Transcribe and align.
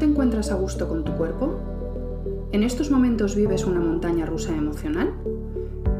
te 0.00 0.06
encuentras 0.06 0.50
a 0.50 0.54
gusto 0.54 0.88
con 0.88 1.04
tu 1.04 1.12
cuerpo? 1.12 1.60
¿En 2.52 2.62
estos 2.62 2.90
momentos 2.90 3.36
vives 3.36 3.66
una 3.66 3.80
montaña 3.80 4.24
rusa 4.24 4.56
emocional? 4.56 5.12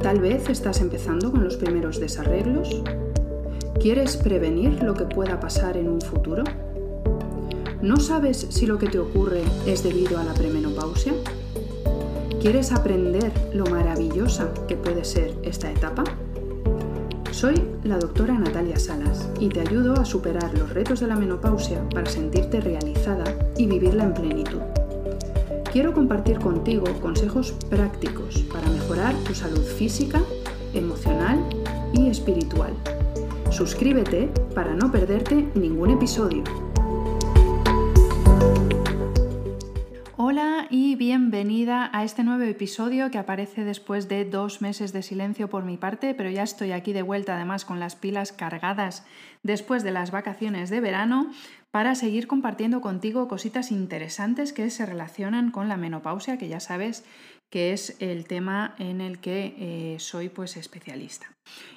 Tal 0.02 0.20
vez 0.20 0.48
estás 0.48 0.80
empezando 0.80 1.30
con 1.30 1.44
los 1.44 1.56
primeros 1.56 2.00
desarreglos. 2.00 2.82
¿Quieres 3.78 4.16
prevenir 4.16 4.82
lo 4.82 4.94
que 4.94 5.04
pueda 5.04 5.38
pasar 5.38 5.76
en 5.76 5.90
un 5.90 6.00
futuro? 6.00 6.44
¿No 7.82 7.98
sabes 7.98 8.46
si 8.48 8.66
lo 8.66 8.78
que 8.78 8.88
te 8.88 8.98
ocurre 8.98 9.42
es 9.66 9.82
debido 9.82 10.18
a 10.18 10.24
la 10.24 10.32
premenopausia? 10.32 11.12
¿Quieres 12.40 12.72
aprender 12.72 13.30
lo 13.52 13.66
maravillosa 13.66 14.48
que 14.66 14.76
puede 14.76 15.04
ser 15.04 15.34
esta 15.42 15.70
etapa? 15.70 16.04
Soy 17.32 17.62
la 17.84 17.98
doctora 17.98 18.32
Natalia 18.38 18.78
Salas 18.78 19.28
y 19.38 19.50
te 19.50 19.60
ayudo 19.60 19.92
a 19.92 20.06
superar 20.06 20.56
los 20.58 20.72
retos 20.72 21.00
de 21.00 21.06
la 21.06 21.16
menopausia 21.16 21.86
para 21.90 22.06
sentirte 22.06 22.62
realizada 22.62 23.24
y 23.60 23.66
vivirla 23.66 24.04
en 24.04 24.14
plenitud. 24.14 24.60
Quiero 25.70 25.92
compartir 25.92 26.38
contigo 26.38 26.86
consejos 27.02 27.52
prácticos 27.68 28.38
para 28.50 28.66
mejorar 28.70 29.14
tu 29.26 29.34
salud 29.34 29.62
física, 29.62 30.22
emocional 30.72 31.38
y 31.92 32.08
espiritual. 32.08 32.72
Suscríbete 33.50 34.30
para 34.54 34.74
no 34.74 34.90
perderte 34.90 35.46
ningún 35.54 35.90
episodio. 35.90 36.69
Y 40.70 40.94
bienvenida 40.94 41.90
a 41.92 42.04
este 42.04 42.22
nuevo 42.22 42.44
episodio 42.44 43.10
que 43.10 43.18
aparece 43.18 43.64
después 43.64 44.08
de 44.08 44.24
dos 44.24 44.62
meses 44.62 44.92
de 44.92 45.02
silencio 45.02 45.50
por 45.50 45.64
mi 45.64 45.76
parte, 45.76 46.14
pero 46.14 46.30
ya 46.30 46.44
estoy 46.44 46.70
aquí 46.70 46.92
de 46.92 47.02
vuelta 47.02 47.34
además 47.34 47.64
con 47.64 47.80
las 47.80 47.96
pilas 47.96 48.32
cargadas 48.32 49.04
después 49.42 49.82
de 49.82 49.90
las 49.90 50.12
vacaciones 50.12 50.70
de 50.70 50.80
verano 50.80 51.32
para 51.72 51.96
seguir 51.96 52.28
compartiendo 52.28 52.80
contigo 52.80 53.26
cositas 53.26 53.72
interesantes 53.72 54.52
que 54.52 54.70
se 54.70 54.86
relacionan 54.86 55.50
con 55.50 55.68
la 55.68 55.76
menopausia, 55.76 56.38
que 56.38 56.48
ya 56.48 56.60
sabes 56.60 57.04
que 57.50 57.72
es 57.72 57.96
el 57.98 58.26
tema 58.26 58.74
en 58.78 59.00
el 59.00 59.18
que 59.18 59.54
eh, 59.58 59.96
soy 59.98 60.28
pues 60.28 60.56
especialista. 60.56 61.26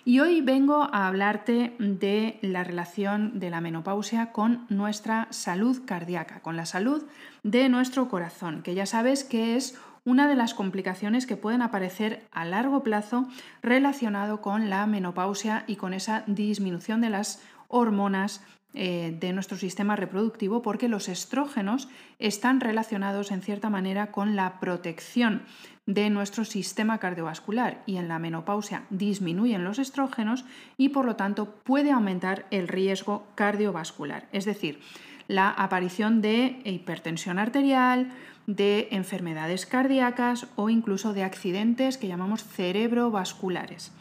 Y 0.06 0.20
hoy 0.20 0.42
vengo 0.42 0.84
a 0.84 1.08
hablarte 1.08 1.76
de 1.80 2.38
la 2.42 2.64
relación 2.64 3.40
de 3.40 3.50
la 3.50 3.60
menopausia 3.60 4.32
con 4.32 4.66
nuestra 4.70 5.28
salud 5.32 5.82
cardíaca, 5.86 6.42
con 6.42 6.56
la 6.56 6.68
salud 6.68 7.04
de 7.42 7.70
nuestro 7.70 8.08
corazón, 8.08 8.62
que 8.62 8.76
ya 8.76 8.86
sabes 8.86 9.24
que 9.24 9.56
es 9.56 9.78
una 10.06 10.28
de 10.28 10.36
las 10.36 10.54
complicaciones 10.54 11.26
que 11.26 11.38
pueden 11.38 11.62
aparecer 11.62 12.28
a 12.32 12.46
largo 12.46 12.84
plazo 12.84 13.28
relacionado 13.62 14.42
con 14.42 14.70
la 14.70 14.86
menopausia 14.86 15.64
y 15.66 15.78
con 15.78 15.94
esa 15.94 16.24
disminución 16.28 17.02
de 17.02 17.10
las 17.10 17.42
hormonas 17.68 18.42
eh, 18.74 19.16
de 19.20 19.34
nuestro 19.34 19.58
sistema 19.58 19.96
reproductivo 19.96 20.62
porque 20.62 20.88
los 20.88 21.08
estrógenos 21.08 21.88
están 22.18 22.60
relacionados 22.60 23.32
en 23.32 23.42
cierta 23.42 23.70
manera 23.70 24.12
con 24.12 24.36
la 24.36 24.60
protección 24.60 25.44
de 25.86 26.10
nuestro 26.10 26.46
sistema 26.46 26.98
cardiovascular 26.98 27.84
y 27.86 27.98
en 27.98 28.08
la 28.08 28.18
menopausia 28.20 28.84
disminuyen 28.90 29.64
los 29.64 29.80
estrógenos 29.80 30.46
y 30.78 30.90
por 30.90 31.06
lo 31.06 31.16
tanto 31.16 31.56
puede 31.64 31.92
aumentar 31.92 32.46
el 32.52 32.68
riesgo 32.68 33.28
cardiovascular, 33.36 34.28
es 34.32 34.46
decir, 34.46 34.80
la 35.28 35.50
aparición 35.50 36.22
de 36.22 36.60
hipertensión 36.66 37.40
arterial, 37.40 38.12
de 38.48 38.88
enfermedades 38.92 39.66
cardíacas 39.66 40.48
o 40.56 40.70
incluso 40.70 41.14
de 41.14 41.24
accidentes 41.24 41.98
que 41.98 42.08
llamamos 42.08 42.44
cerebrovasculares. 42.44 43.92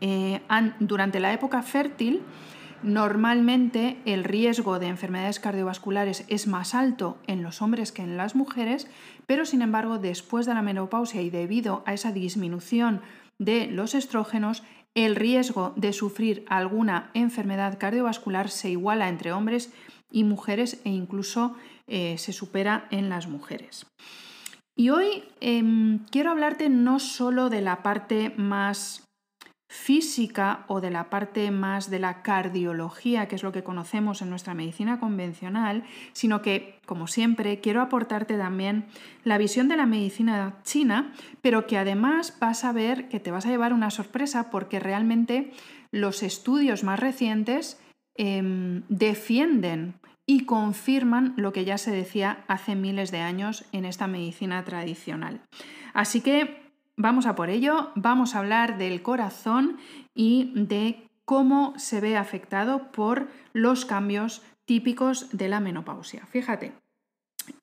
Eh, 0.00 0.40
durante 0.78 1.20
la 1.20 1.32
época 1.32 1.62
fértil, 1.62 2.22
Normalmente 2.82 3.96
el 4.04 4.24
riesgo 4.24 4.78
de 4.78 4.86
enfermedades 4.86 5.40
cardiovasculares 5.40 6.24
es 6.28 6.46
más 6.46 6.74
alto 6.74 7.18
en 7.26 7.42
los 7.42 7.62
hombres 7.62 7.92
que 7.92 8.02
en 8.02 8.16
las 8.16 8.36
mujeres, 8.36 8.86
pero 9.26 9.44
sin 9.44 9.62
embargo 9.62 9.98
después 9.98 10.46
de 10.46 10.54
la 10.54 10.62
menopausia 10.62 11.22
y 11.22 11.30
debido 11.30 11.82
a 11.86 11.94
esa 11.94 12.12
disminución 12.12 13.00
de 13.38 13.66
los 13.66 13.94
estrógenos, 13.94 14.62
el 14.94 15.14
riesgo 15.14 15.74
de 15.76 15.92
sufrir 15.92 16.44
alguna 16.48 17.10
enfermedad 17.12 17.78
cardiovascular 17.78 18.48
se 18.48 18.70
iguala 18.70 19.08
entre 19.08 19.32
hombres 19.32 19.72
y 20.10 20.24
mujeres 20.24 20.80
e 20.84 20.90
incluso 20.90 21.54
eh, 21.86 22.16
se 22.18 22.32
supera 22.32 22.86
en 22.90 23.08
las 23.08 23.26
mujeres. 23.26 23.86
Y 24.74 24.90
hoy 24.90 25.24
em, 25.40 26.00
quiero 26.10 26.30
hablarte 26.30 26.68
no 26.68 26.98
solo 26.98 27.48
de 27.48 27.62
la 27.62 27.82
parte 27.82 28.32
más 28.36 29.05
física 29.68 30.64
o 30.68 30.80
de 30.80 30.90
la 30.90 31.10
parte 31.10 31.50
más 31.50 31.90
de 31.90 31.98
la 31.98 32.22
cardiología, 32.22 33.26
que 33.26 33.34
es 33.34 33.42
lo 33.42 33.52
que 33.52 33.64
conocemos 33.64 34.22
en 34.22 34.30
nuestra 34.30 34.54
medicina 34.54 35.00
convencional, 35.00 35.84
sino 36.12 36.40
que, 36.40 36.78
como 36.86 37.06
siempre, 37.08 37.60
quiero 37.60 37.82
aportarte 37.82 38.38
también 38.38 38.86
la 39.24 39.38
visión 39.38 39.68
de 39.68 39.76
la 39.76 39.86
medicina 39.86 40.58
china, 40.62 41.12
pero 41.42 41.66
que 41.66 41.78
además 41.78 42.36
vas 42.40 42.64
a 42.64 42.72
ver 42.72 43.08
que 43.08 43.20
te 43.20 43.30
vas 43.30 43.46
a 43.46 43.50
llevar 43.50 43.72
una 43.72 43.90
sorpresa 43.90 44.50
porque 44.50 44.78
realmente 44.78 45.52
los 45.90 46.22
estudios 46.22 46.84
más 46.84 47.00
recientes 47.00 47.80
em, 48.16 48.82
defienden 48.88 49.94
y 50.26 50.44
confirman 50.44 51.34
lo 51.36 51.52
que 51.52 51.64
ya 51.64 51.78
se 51.78 51.92
decía 51.92 52.44
hace 52.48 52.74
miles 52.74 53.10
de 53.10 53.20
años 53.20 53.64
en 53.72 53.84
esta 53.84 54.06
medicina 54.06 54.64
tradicional. 54.64 55.40
Así 55.94 56.20
que 56.20 56.65
Vamos 56.98 57.26
a 57.26 57.34
por 57.34 57.50
ello, 57.50 57.90
vamos 57.94 58.34
a 58.34 58.38
hablar 58.38 58.78
del 58.78 59.02
corazón 59.02 59.76
y 60.14 60.52
de 60.54 61.08
cómo 61.26 61.74
se 61.76 62.00
ve 62.00 62.16
afectado 62.16 62.90
por 62.90 63.28
los 63.52 63.84
cambios 63.84 64.42
típicos 64.64 65.28
de 65.32 65.48
la 65.48 65.60
menopausia. 65.60 66.24
Fíjate, 66.26 66.72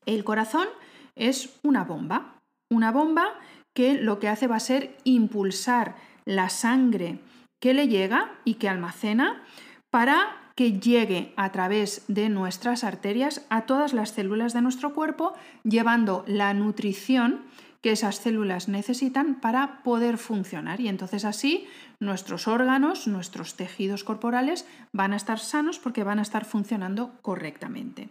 el 0.06 0.24
corazón 0.24 0.68
es 1.16 1.60
una 1.64 1.84
bomba, 1.84 2.42
una 2.70 2.92
bomba 2.92 3.34
que 3.74 3.96
lo 3.96 4.20
que 4.20 4.30
hace 4.30 4.46
va 4.46 4.58
a 4.58 4.60
ser 4.60 4.96
impulsar 5.04 5.96
la 6.26 6.50
sangre 6.50 7.20
que 7.60 7.74
le 7.74 7.88
llega 7.88 8.32
y 8.46 8.56
que 8.56 8.70
almacena 8.70 9.42
para 9.90 10.38
que 10.56 10.80
llegue 10.80 11.34
a 11.38 11.52
través 11.52 12.06
de 12.08 12.30
nuestras 12.30 12.84
arterias 12.84 13.46
a 13.50 13.62
todas 13.62 13.94
las 13.94 14.12
células 14.12 14.54
de 14.54 14.62
nuestro 14.62 14.94
cuerpo, 14.94 15.34
llevando 15.64 16.24
la 16.28 16.54
nutrición 16.54 17.42
que 17.84 17.92
esas 17.92 18.16
células 18.16 18.70
necesitan 18.70 19.42
para 19.42 19.84
poder 19.84 20.18
funcionar. 20.18 20.80
Y 20.80 20.88
entonces 20.88 21.26
así 21.26 21.68
nuestros 22.00 22.48
órganos, 22.48 23.08
nuestros 23.08 23.56
tejidos 23.56 24.06
corporales 24.06 24.66
van 24.94 25.12
a 25.12 25.18
estar 25.18 25.38
sanos 25.38 25.80
porque 25.80 26.06
van 26.06 26.18
a 26.18 26.22
estar 26.22 26.46
funcionando 26.46 27.12
correctamente. 27.22 28.08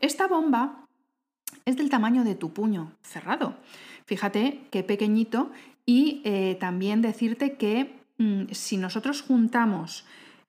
Esta 0.00 0.26
bomba 0.26 0.84
es 1.64 1.76
del 1.76 1.90
tamaño 1.90 2.24
de 2.24 2.34
tu 2.34 2.52
puño 2.52 2.92
cerrado. 3.02 3.54
Fíjate 4.04 4.66
qué 4.72 4.82
pequeñito 4.82 5.52
y 5.86 6.20
eh, 6.24 6.56
también 6.58 7.00
decirte 7.00 7.56
que 7.56 7.94
mm, 8.18 8.46
si 8.50 8.78
nosotros 8.78 9.22
juntamos 9.22 10.04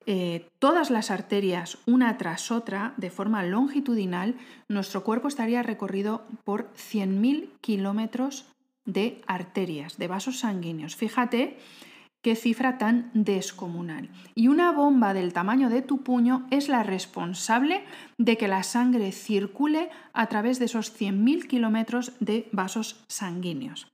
eh, 0.08 0.48
todas 0.58 0.90
las 0.90 1.12
arterias 1.12 1.78
una 1.86 2.18
tras 2.18 2.52
otra 2.52 2.96
de 2.98 3.12
forma 3.12 3.44
longitudinal, 3.44 4.36
nuestro 4.68 5.04
cuerpo 5.04 5.28
estaría 5.28 5.62
recorrido 5.62 6.26
por 6.44 6.72
100.000 6.74 7.50
kilómetros 7.62 8.46
de 8.86 9.22
arterias, 9.28 9.98
de 9.98 10.08
vasos 10.08 10.40
sanguíneos. 10.40 10.96
Fíjate 10.96 11.58
qué 12.26 12.36
cifra 12.36 12.80
tan 12.80 13.12
descomunal. 13.14 14.10
Y 14.34 14.48
una 14.48 14.72
bomba 14.72 15.14
del 15.14 15.32
tamaño 15.32 15.70
de 15.70 15.84
tu 15.84 16.02
puño 16.02 16.48
es 16.50 16.70
la 16.70 16.82
responsable 16.82 17.84
de 18.18 18.36
que 18.36 18.48
la 18.48 18.64
sangre 18.64 19.12
circule 19.12 19.90
a 20.12 20.26
través 20.26 20.58
de 20.58 20.66
esos 20.66 21.00
100.000 21.00 21.46
kilómetros 21.46 22.14
de 22.20 22.50
vasos 22.52 23.04
sanguíneos. 23.08 23.88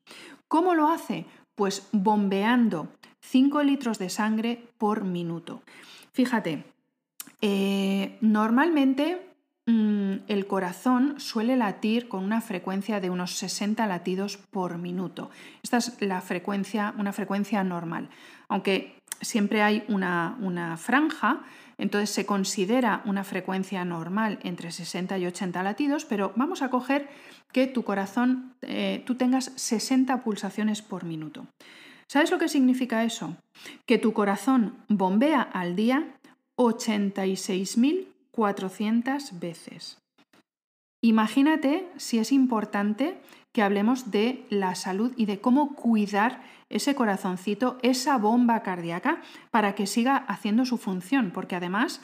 ¿Cómo 0.47 0.75
lo 0.75 0.87
hace? 0.87 1.25
Pues 1.55 1.89
bombeando 1.91 2.87
5 3.19 3.63
litros 3.63 3.99
de 3.99 4.09
sangre 4.09 4.63
por 4.77 5.03
minuto. 5.03 5.61
Fíjate, 6.13 6.63
eh, 7.41 8.17
normalmente 8.21 9.30
el 9.67 10.47
corazón 10.47 11.19
suele 11.19 11.55
latir 11.55 12.07
con 12.07 12.23
una 12.23 12.41
frecuencia 12.41 12.99
de 12.99 13.09
unos 13.09 13.35
60 13.35 13.85
latidos 13.87 14.37
por 14.37 14.77
minuto. 14.77 15.29
Esta 15.63 15.77
es 15.77 15.95
la 16.01 16.21
frecuencia, 16.21 16.93
una 16.97 17.13
frecuencia 17.13 17.63
normal. 17.63 18.09
Aunque 18.49 18.97
siempre 19.21 19.61
hay 19.61 19.83
una, 19.87 20.77
franja, 20.77 21.43
entonces 21.77 22.09
se 22.09 22.25
considera 22.25 23.01
una 23.05 23.23
frecuencia 23.23 23.85
normal 23.85 24.39
entre 24.43 24.71
60 24.71 25.17
y 25.19 25.27
80 25.27 25.63
latidos, 25.63 26.05
pero 26.05 26.33
vamos 26.35 26.61
a 26.61 26.69
coger 26.69 27.09
que 27.51 27.67
tu 27.67 27.83
corazón, 27.83 28.53
eh, 28.61 29.03
tú 29.05 29.15
tengas 29.15 29.51
60 29.55 30.23
pulsaciones 30.23 30.81
por 30.81 31.03
minuto. 31.03 31.45
¿Sabes 32.07 32.31
lo 32.31 32.39
que 32.39 32.49
significa 32.49 33.03
eso? 33.03 33.35
Que 33.85 33.97
tu 33.97 34.13
corazón 34.13 34.75
bombea 34.89 35.41
al 35.41 35.75
día 35.75 36.07
86.000 36.57 38.10
400 38.31 39.39
veces. 39.39 39.97
Imagínate 41.03 41.91
si 41.97 42.19
es 42.19 42.31
importante 42.31 43.21
que 43.53 43.63
hablemos 43.63 44.11
de 44.11 44.45
la 44.49 44.75
salud 44.75 45.13
y 45.17 45.25
de 45.25 45.41
cómo 45.41 45.75
cuidar 45.75 46.43
ese 46.69 46.95
corazoncito, 46.95 47.77
esa 47.81 48.17
bomba 48.17 48.61
cardíaca, 48.61 49.21
para 49.49 49.75
que 49.75 49.87
siga 49.87 50.15
haciendo 50.15 50.65
su 50.65 50.77
función, 50.77 51.31
porque 51.31 51.55
además 51.55 52.01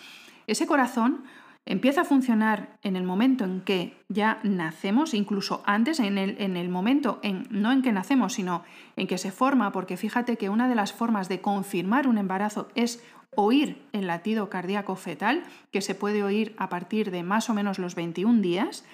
ese 0.47 0.67
corazón 0.67 1.23
empieza 1.67 2.01
a 2.01 2.05
funcionar 2.05 2.77
en 2.81 2.95
el 2.95 3.03
momento 3.03 3.43
en 3.43 3.61
que 3.61 3.93
ya 4.07 4.39
nacemos, 4.43 5.13
incluso 5.13 5.61
antes, 5.65 5.99
en 5.99 6.17
el, 6.17 6.35
en 6.39 6.55
el, 6.55 6.69
momento, 6.69 7.19
en, 7.21 7.45
no 7.49 7.71
en 7.71 7.81
que 7.81 7.91
nacemos, 7.91 8.33
sino 8.33 8.63
en 8.95 9.05
que 9.05 9.17
se 9.17 9.31
forma, 9.31 9.71
porque 9.71 9.97
fíjate 9.97 10.37
que 10.37 10.49
una 10.49 10.69
de 10.69 10.75
las 10.75 10.93
formas 10.93 11.27
de 11.29 11.41
confirmar 11.41 12.07
un 12.07 12.17
embarazo 12.17 12.69
es 12.73 13.03
oír 13.35 13.85
el 13.91 14.07
latido 14.07 14.49
cardíaco 14.49 14.95
fetal, 14.95 15.43
que 15.71 15.81
se 15.81 15.93
puede 15.93 16.23
oír 16.23 16.55
a 16.57 16.69
partir 16.69 17.11
de 17.11 17.23
más 17.23 17.49
o 17.49 17.53
menos 17.53 17.79
los 17.79 17.95
21 17.95 18.41
días, 18.41 18.85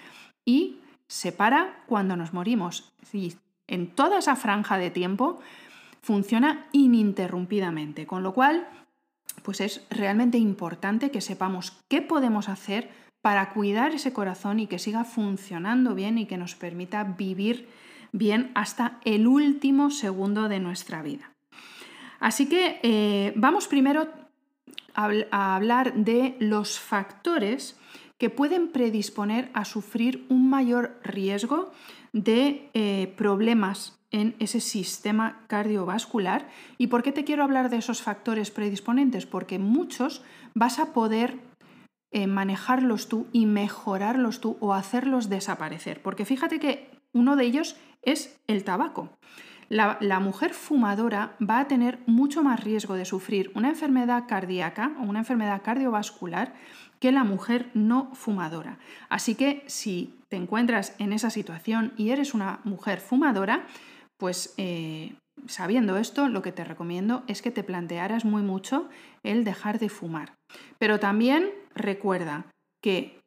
y 0.43 0.79
se 1.07 1.31
para 1.31 1.83
cuando 1.85 2.17
nos 2.17 2.33
morimos. 2.33 2.91
Y 3.13 3.35
en 3.67 3.87
toda 3.87 4.17
esa 4.17 4.35
franja 4.35 4.77
de 4.79 4.89
tiempo 4.89 5.39
funciona 6.01 6.65
ininterrumpidamente, 6.71 8.07
con 8.07 8.23
lo 8.23 8.33
cual 8.33 8.67
pues 9.43 9.61
es 9.61 9.85
realmente 9.89 10.37
importante 10.37 11.11
que 11.11 11.21
sepamos 11.21 11.73
qué 11.89 12.01
podemos 12.01 12.49
hacer 12.49 12.89
para 13.21 13.51
cuidar 13.53 13.93
ese 13.93 14.11
corazón 14.11 14.59
y 14.59 14.67
que 14.67 14.79
siga 14.79 15.03
funcionando 15.03 15.95
bien 15.95 16.17
y 16.17 16.25
que 16.25 16.37
nos 16.37 16.55
permita 16.55 17.03
vivir 17.03 17.69
bien 18.11 18.51
hasta 18.55 18.99
el 19.05 19.27
último 19.27 19.91
segundo 19.91 20.49
de 20.49 20.59
nuestra 20.59 21.01
vida. 21.01 21.31
Así 22.19 22.47
que 22.47 22.79
eh, 22.83 23.33
vamos 23.35 23.67
primero 23.67 24.07
a 24.95 25.55
hablar 25.55 25.93
de 25.93 26.35
los 26.39 26.79
factores 26.79 27.77
que 28.17 28.29
pueden 28.29 28.69
predisponer 28.69 29.49
a 29.53 29.65
sufrir 29.65 30.25
un 30.29 30.49
mayor 30.49 30.99
riesgo 31.03 31.71
de 32.13 32.69
eh, 32.73 33.13
problemas 33.17 33.99
en 34.13 34.35
ese 34.39 34.61
sistema 34.61 35.41
cardiovascular. 35.47 36.47
¿Y 36.77 36.87
por 36.87 37.03
qué 37.03 37.11
te 37.11 37.25
quiero 37.25 37.43
hablar 37.43 37.69
de 37.69 37.77
esos 37.77 38.01
factores 38.01 38.51
predisponentes? 38.51 39.25
Porque 39.25 39.59
muchos 39.59 40.23
vas 40.53 40.79
a 40.79 40.93
poder 40.93 41.39
eh, 42.11 42.27
manejarlos 42.27 43.09
tú 43.09 43.27
y 43.33 43.47
mejorarlos 43.47 44.39
tú 44.39 44.55
o 44.61 44.73
hacerlos 44.73 45.29
desaparecer. 45.29 46.01
Porque 46.01 46.25
fíjate 46.25 46.59
que 46.59 46.91
uno 47.11 47.35
de 47.35 47.43
ellos 47.43 47.75
es 48.03 48.39
el 48.47 48.63
tabaco. 48.63 49.09
La, 49.67 49.97
la, 49.99 50.19
mujer 50.19 50.53
fumadora 50.53 51.35
va 51.41 51.59
a 51.59 51.67
tener 51.67 51.97
mucho 52.05 52.43
más 52.43 52.63
riesgo 52.63 52.93
de 52.93 53.05
sufrir 53.05 53.51
una 53.55 53.69
enfermedad 53.69 54.25
cardíaca 54.27 54.91
o 54.99 55.03
una 55.03 55.19
enfermedad 55.19 55.63
cardiovascular 55.63 56.53
que 56.99 57.11
la 57.11 57.23
mujer 57.23 57.71
no 57.73 58.13
fumadora. 58.13 58.77
Así 59.09 59.33
que 59.33 59.63
si 59.65 60.13
te 60.29 60.35
encuentras 60.35 60.95
en 60.99 61.13
esa 61.13 61.31
situación 61.31 61.93
y 61.97 62.09
eres 62.09 62.33
una 62.33 62.59
mujer 62.63 62.99
fumadora, 62.99 63.65
pues 64.17 64.53
eh, 64.57 65.15
sabiendo 65.47 65.97
esto, 65.97 66.27
lo 66.27 66.41
que 66.41 66.51
te 66.51 66.63
recomiendo 66.63 67.23
es 67.27 67.41
que 67.41 67.51
te 67.51 67.63
plantearas 67.63 68.25
muy 68.25 68.41
mucho 68.41 68.89
el 69.23 69.43
dejar 69.43 69.79
de 69.79 69.89
fumar. 69.89 70.33
Pero 70.77 70.99
también 70.99 71.51
recuerda 71.75 72.45
que 72.81 73.19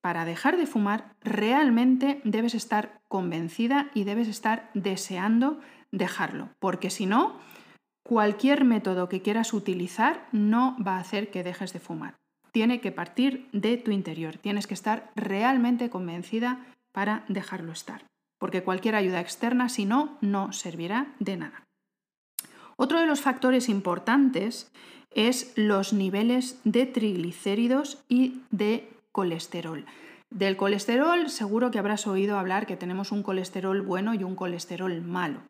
para 0.00 0.24
dejar 0.24 0.56
de 0.56 0.66
fumar 0.66 1.14
realmente 1.20 2.20
debes 2.24 2.54
estar 2.54 3.00
convencida 3.08 3.90
y 3.94 4.04
debes 4.04 4.28
estar 4.28 4.70
deseando 4.74 5.60
dejarlo, 5.92 6.50
porque 6.58 6.90
si 6.90 7.04
no, 7.06 7.38
cualquier 8.02 8.64
método 8.64 9.08
que 9.08 9.22
quieras 9.22 9.52
utilizar 9.52 10.26
no 10.32 10.76
va 10.82 10.96
a 10.96 11.00
hacer 11.00 11.30
que 11.30 11.42
dejes 11.42 11.72
de 11.72 11.80
fumar. 11.80 12.16
Tiene 12.52 12.80
que 12.80 12.92
partir 12.92 13.48
de 13.52 13.76
tu 13.76 13.90
interior, 13.90 14.38
tienes 14.38 14.66
que 14.66 14.74
estar 14.74 15.10
realmente 15.14 15.90
convencida 15.90 16.64
para 16.92 17.24
dejarlo 17.28 17.72
estar 17.72 18.09
porque 18.40 18.64
cualquier 18.64 18.96
ayuda 18.96 19.20
externa, 19.20 19.68
si 19.68 19.84
no, 19.84 20.16
no 20.20 20.52
servirá 20.52 21.14
de 21.20 21.36
nada. 21.36 21.68
Otro 22.76 22.98
de 22.98 23.06
los 23.06 23.20
factores 23.20 23.68
importantes 23.68 24.72
es 25.14 25.52
los 25.56 25.92
niveles 25.92 26.58
de 26.64 26.86
triglicéridos 26.86 28.02
y 28.08 28.40
de 28.50 28.88
colesterol. 29.12 29.84
Del 30.30 30.56
colesterol 30.56 31.28
seguro 31.28 31.70
que 31.70 31.78
habrás 31.78 32.06
oído 32.06 32.38
hablar 32.38 32.66
que 32.66 32.76
tenemos 32.76 33.12
un 33.12 33.22
colesterol 33.22 33.82
bueno 33.82 34.14
y 34.14 34.24
un 34.24 34.36
colesterol 34.36 35.02
malo. 35.02 35.42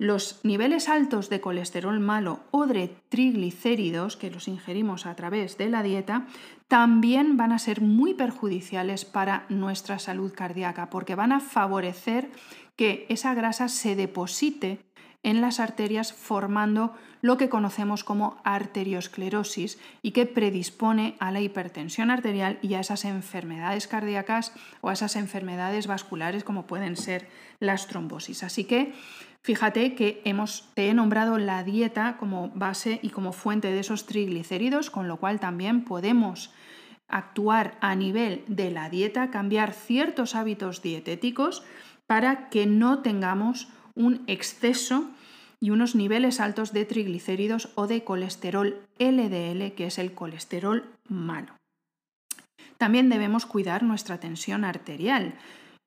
Los 0.00 0.38
niveles 0.44 0.88
altos 0.88 1.28
de 1.28 1.40
colesterol 1.40 1.98
malo 1.98 2.38
o 2.52 2.66
de 2.66 2.94
triglicéridos 3.08 4.16
que 4.16 4.30
los 4.30 4.46
ingerimos 4.46 5.06
a 5.06 5.16
través 5.16 5.58
de 5.58 5.68
la 5.68 5.82
dieta 5.82 6.28
también 6.68 7.36
van 7.36 7.50
a 7.50 7.58
ser 7.58 7.80
muy 7.80 8.14
perjudiciales 8.14 9.04
para 9.04 9.44
nuestra 9.48 9.98
salud 9.98 10.32
cardíaca 10.32 10.88
porque 10.88 11.16
van 11.16 11.32
a 11.32 11.40
favorecer 11.40 12.30
que 12.76 13.06
esa 13.08 13.34
grasa 13.34 13.66
se 13.66 13.96
deposite 13.96 14.78
en 15.24 15.40
las 15.40 15.58
arterias 15.58 16.12
formando 16.12 16.94
lo 17.20 17.36
que 17.36 17.48
conocemos 17.48 18.04
como 18.04 18.40
arteriosclerosis 18.44 19.78
y 20.00 20.12
que 20.12 20.26
predispone 20.26 21.16
a 21.18 21.32
la 21.32 21.40
hipertensión 21.40 22.12
arterial 22.12 22.60
y 22.62 22.74
a 22.74 22.80
esas 22.80 23.04
enfermedades 23.04 23.88
cardíacas 23.88 24.52
o 24.80 24.90
a 24.90 24.92
esas 24.92 25.16
enfermedades 25.16 25.88
vasculares 25.88 26.44
como 26.44 26.68
pueden 26.68 26.96
ser 26.96 27.28
las 27.58 27.88
trombosis. 27.88 28.44
Así 28.44 28.62
que 28.62 28.94
Fíjate 29.42 29.94
que 29.94 30.20
hemos, 30.24 30.68
te 30.74 30.88
he 30.88 30.94
nombrado 30.94 31.38
la 31.38 31.62
dieta 31.64 32.16
como 32.18 32.50
base 32.50 33.00
y 33.02 33.10
como 33.10 33.32
fuente 33.32 33.72
de 33.72 33.80
esos 33.80 34.06
triglicéridos, 34.06 34.90
con 34.90 35.08
lo 35.08 35.16
cual 35.18 35.40
también 35.40 35.84
podemos 35.84 36.52
actuar 37.08 37.78
a 37.80 37.94
nivel 37.94 38.44
de 38.46 38.70
la 38.70 38.90
dieta, 38.90 39.30
cambiar 39.30 39.72
ciertos 39.72 40.34
hábitos 40.34 40.82
dietéticos 40.82 41.64
para 42.06 42.50
que 42.50 42.66
no 42.66 43.00
tengamos 43.00 43.68
un 43.94 44.22
exceso 44.26 45.08
y 45.60 45.70
unos 45.70 45.94
niveles 45.94 46.40
altos 46.40 46.72
de 46.72 46.84
triglicéridos 46.84 47.70
o 47.74 47.86
de 47.86 48.04
colesterol 48.04 48.80
LDL, 48.98 49.72
que 49.72 49.86
es 49.86 49.98
el 49.98 50.12
colesterol 50.12 50.84
malo. 51.08 51.54
También 52.76 53.08
debemos 53.08 53.44
cuidar 53.44 53.82
nuestra 53.82 54.20
tensión 54.20 54.64
arterial. 54.64 55.34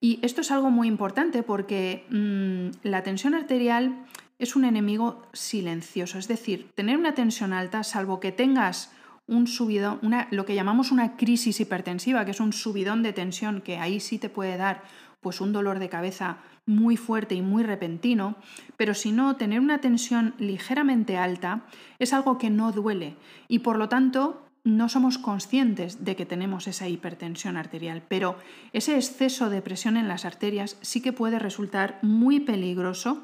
Y 0.03 0.19
esto 0.23 0.41
es 0.41 0.49
algo 0.51 0.71
muy 0.71 0.87
importante 0.87 1.43
porque 1.43 2.05
mm, 2.09 2.87
la 2.87 3.03
tensión 3.03 3.35
arterial 3.35 4.03
es 4.39 4.55
un 4.55 4.65
enemigo 4.65 5.21
silencioso, 5.33 6.17
es 6.17 6.27
decir, 6.27 6.71
tener 6.73 6.97
una 6.97 7.13
tensión 7.13 7.53
alta, 7.53 7.83
salvo 7.83 8.19
que 8.19 8.31
tengas 8.31 8.91
un 9.27 9.45
subidón, 9.45 9.99
lo 10.31 10.45
que 10.45 10.55
llamamos 10.55 10.91
una 10.91 11.15
crisis 11.15 11.59
hipertensiva, 11.59 12.25
que 12.25 12.31
es 12.31 12.39
un 12.39 12.51
subidón 12.51 13.03
de 13.03 13.13
tensión 13.13 13.61
que 13.61 13.77
ahí 13.77 13.99
sí 13.99 14.17
te 14.17 14.29
puede 14.29 14.57
dar 14.57 14.81
pues 15.21 15.39
un 15.39 15.53
dolor 15.53 15.77
de 15.77 15.89
cabeza 15.89 16.39
muy 16.65 16.97
fuerte 16.97 17.35
y 17.35 17.43
muy 17.43 17.61
repentino, 17.61 18.35
pero 18.77 18.95
si 18.95 19.11
no, 19.11 19.35
tener 19.35 19.59
una 19.59 19.79
tensión 19.79 20.33
ligeramente 20.39 21.17
alta 21.17 21.65
es 21.99 22.11
algo 22.11 22.39
que 22.39 22.49
no 22.49 22.71
duele. 22.71 23.17
Y 23.47 23.59
por 23.59 23.77
lo 23.77 23.87
tanto 23.87 24.50
no 24.63 24.89
somos 24.89 25.17
conscientes 25.17 26.05
de 26.05 26.15
que 26.15 26.25
tenemos 26.25 26.67
esa 26.67 26.87
hipertensión 26.87 27.57
arterial, 27.57 28.03
pero 28.07 28.37
ese 28.73 28.95
exceso 28.95 29.49
de 29.49 29.61
presión 29.61 29.97
en 29.97 30.07
las 30.07 30.25
arterias 30.25 30.77
sí 30.81 31.01
que 31.01 31.13
puede 31.13 31.39
resultar 31.39 31.97
muy 32.01 32.39
peligroso 32.39 33.23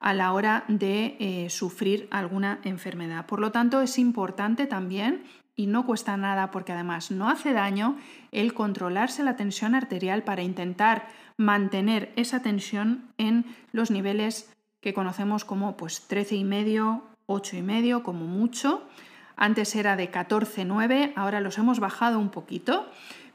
a 0.00 0.12
la 0.12 0.32
hora 0.32 0.64
de 0.68 1.16
eh, 1.18 1.48
sufrir 1.48 2.08
alguna 2.10 2.60
enfermedad. 2.64 3.24
Por 3.24 3.40
lo 3.40 3.52
tanto, 3.52 3.80
es 3.80 3.98
importante 3.98 4.66
también, 4.66 5.24
y 5.56 5.66
no 5.66 5.86
cuesta 5.86 6.16
nada 6.16 6.50
porque 6.50 6.72
además 6.72 7.10
no 7.10 7.30
hace 7.30 7.52
daño, 7.52 7.96
el 8.32 8.52
controlarse 8.52 9.22
la 9.22 9.36
tensión 9.36 9.74
arterial 9.74 10.22
para 10.22 10.42
intentar 10.42 11.08
mantener 11.38 12.12
esa 12.16 12.42
tensión 12.42 13.08
en 13.16 13.46
los 13.72 13.90
niveles 13.90 14.52
que 14.82 14.92
conocemos 14.92 15.44
como 15.44 15.76
pues 15.76 16.06
13,5, 16.10 17.00
8,5 17.26 18.02
como 18.02 18.26
mucho 18.26 18.86
antes 19.36 19.74
era 19.74 19.96
de 19.96 20.10
14,9, 20.10 21.12
ahora 21.16 21.40
los 21.40 21.58
hemos 21.58 21.80
bajado 21.80 22.18
un 22.18 22.30
poquito, 22.30 22.88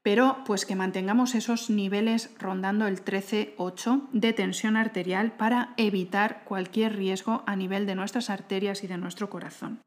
pero 0.03 0.37
pues 0.45 0.65
que 0.65 0.75
mantengamos 0.75 1.35
esos 1.35 1.69
niveles 1.69 2.31
rondando 2.39 2.87
el 2.87 3.03
13,8 3.03 4.07
de 4.11 4.33
tensión 4.33 4.77
arterial 4.77 5.33
para 5.33 5.73
evitar 5.77 6.43
cualquier 6.45 6.95
riesgo 6.95 7.43
a 7.45 7.55
nivel 7.55 7.85
de 7.85 7.95
nuestras 7.95 8.29
arterias 8.29 8.83
y 8.83 8.87
de 8.87 8.97
nuestro 8.97 9.29
corazón. 9.29 9.79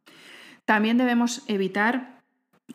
También 0.67 0.99
debemos 0.99 1.43
evitar 1.49 2.21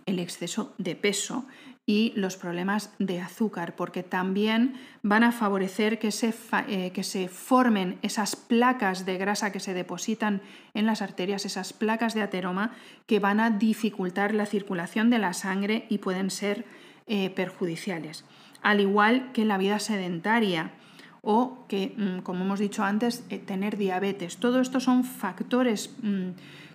el 0.05 0.19
exceso 0.19 0.73
de 0.77 0.95
peso 0.95 1.45
y 1.89 2.11
los 2.17 2.35
problemas 2.35 2.91
de 2.99 3.21
azúcar, 3.21 3.73
porque 3.77 4.03
también 4.03 4.75
van 5.03 5.23
a 5.23 5.31
favorecer 5.31 5.99
que 5.99 6.11
se, 6.11 6.33
eh, 6.67 6.91
que 6.91 7.03
se, 7.03 7.29
formen 7.29 7.97
esas 8.01 8.35
placas 8.35 9.05
de 9.05 9.17
grasa 9.17 9.53
que 9.53 9.61
se 9.61 9.73
depositan 9.73 10.41
en 10.73 10.85
las 10.85 11.01
arterias, 11.01 11.45
esas 11.45 11.71
placas 11.71 12.13
de 12.13 12.21
ateroma 12.21 12.73
que 13.05 13.19
van 13.19 13.39
a 13.39 13.51
dificultar 13.51 14.35
la 14.35 14.45
circulación 14.45 15.09
de 15.09 15.19
la 15.19 15.31
sangre 15.31 15.85
y 15.87 15.99
pueden 15.99 16.29
ser 16.29 16.65
eh, 17.07 17.29
perjudiciales. 17.29 18.25
Al 18.61 18.81
igual 18.81 19.31
que 19.31 19.45
la 19.45 19.57
vida 19.57 19.79
sedentaria 19.79 20.71
o 21.21 21.65
que, 21.69 21.93
mm, 21.95 22.19
como 22.19 22.43
hemos 22.43 22.59
dicho 22.59 22.83
antes, 22.83 23.23
eh, 23.29 23.39
tener 23.39 23.77
diabetes. 23.77 24.37
Todo 24.37 24.59
esto 24.59 24.81
son 24.81 25.05
factores 25.05 25.95
mm, 26.01 26.31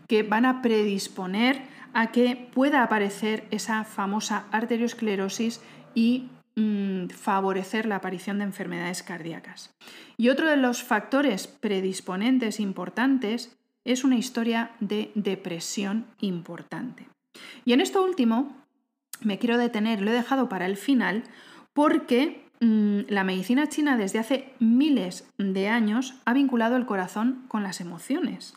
que 0.08 0.22
van 0.22 0.46
a 0.46 0.62
predisponer 0.62 1.60
a 1.94 2.12
que 2.12 2.48
pueda 2.52 2.82
aparecer 2.82 3.46
esa 3.50 3.84
famosa 3.84 4.46
arteriosclerosis 4.50 5.60
y 5.94 6.28
mm, 6.56 7.08
favorecer 7.08 7.86
la 7.86 7.96
aparición 7.96 8.38
de 8.38 8.44
enfermedades 8.44 9.02
cardíacas. 9.02 9.74
Y 10.16 10.28
otro 10.28 10.48
de 10.48 10.56
los 10.56 10.82
factores 10.82 11.46
predisponentes 11.46 12.60
importantes 12.60 13.56
es 13.84 14.04
una 14.04 14.16
historia 14.16 14.72
de 14.80 15.10
depresión 15.14 16.06
importante. 16.20 17.08
Y 17.64 17.72
en 17.72 17.80
esto 17.80 18.04
último, 18.04 18.56
me 19.20 19.38
quiero 19.38 19.58
detener, 19.58 20.02
lo 20.02 20.10
he 20.10 20.14
dejado 20.14 20.48
para 20.48 20.66
el 20.66 20.76
final, 20.76 21.24
porque 21.72 22.44
mm, 22.60 23.00
la 23.08 23.24
medicina 23.24 23.68
china 23.68 23.96
desde 23.96 24.18
hace 24.18 24.52
miles 24.58 25.28
de 25.38 25.68
años 25.68 26.14
ha 26.24 26.32
vinculado 26.32 26.76
el 26.76 26.86
corazón 26.86 27.44
con 27.48 27.62
las 27.62 27.80
emociones. 27.80 28.54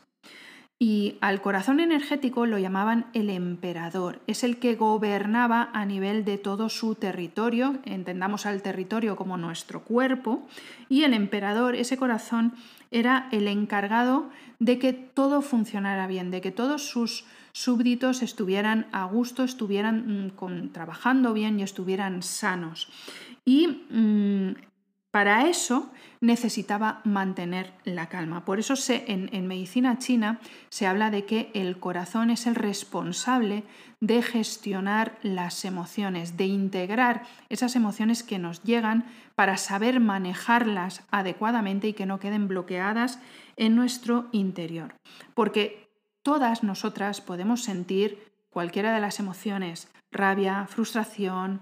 Y 0.78 1.18
al 1.22 1.42
corazón 1.42 1.80
energético 1.80 2.46
lo 2.46 2.58
llamaban 2.58 3.06
el 3.14 3.30
emperador. 3.30 4.20
Es 4.28 4.44
el 4.44 4.58
que 4.58 4.76
gobernaba 4.76 5.70
a 5.72 5.86
nivel 5.86 6.26
de 6.26 6.38
todo 6.38 6.68
su 6.68 6.96
territorio, 6.96 7.78
entendamos 7.86 8.46
al 8.46 8.62
territorio 8.62 9.16
como 9.16 9.38
nuestro 9.38 9.84
cuerpo, 9.84 10.46
y 10.90 11.04
el 11.04 11.14
emperador, 11.14 11.76
ese 11.76 11.96
corazón, 11.96 12.54
era 12.92 13.30
el 13.32 13.48
encargado 13.48 14.30
de 14.60 14.78
que 14.78 14.92
todo 14.92 15.42
funcionara 15.42 16.08
bien, 16.08 16.30
de 16.30 16.42
que 16.42 16.52
todos 16.52 16.90
sus 16.90 17.26
súbditos 17.54 18.22
estuvieran 18.22 18.88
a 18.92 19.06
gusto, 19.06 19.46
estuvieran 19.46 20.28
mm, 20.36 20.70
trabajando 20.74 21.32
bien 21.32 21.58
y 21.58 21.64
estuvieran 21.64 22.22
sanos. 22.22 22.90
Y 23.46 23.68
mm, 23.90 24.56
para 25.16 25.48
eso 25.48 25.94
necesitaba 26.20 27.00
mantener 27.06 27.72
la 27.86 28.10
calma. 28.10 28.44
Por 28.44 28.60
eso 28.60 28.74
en, 28.90 29.48
medicina 29.48 29.98
china 29.98 30.42
se 30.68 30.88
habla 30.88 31.10
de 31.10 31.24
que 31.24 31.52
el 31.54 31.80
corazón 31.80 32.32
es 32.32 32.48
el 32.48 32.56
responsable 32.56 33.64
de 34.02 34.22
gestionar 34.22 35.18
las 35.24 35.64
emociones, 35.64 36.36
de 36.36 36.48
integrar 36.48 37.24
esas 37.48 37.78
emociones 37.78 38.24
que 38.24 38.40
nos 38.40 38.62
llegan 38.64 39.06
para 39.36 39.56
saber 39.56 40.02
manejarlas 40.02 41.06
adecuadamente 41.12 41.88
y 41.88 41.94
que 41.94 42.06
no 42.06 42.20
queden 42.20 42.50
bloqueadas 42.50 43.20
en 43.56 43.74
nuestro 43.74 44.28
interior. 44.34 44.96
Porque 45.34 45.88
todas 46.24 46.62
nosotras 46.62 47.22
podemos 47.22 47.64
sentir 47.64 48.34
cualquiera 48.50 48.94
de 48.94 49.00
las 49.00 49.22
emociones, 49.22 49.88
rabia, 50.12 50.68
frustración, 50.68 51.62